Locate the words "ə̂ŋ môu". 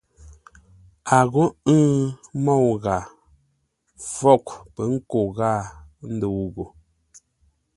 1.73-2.67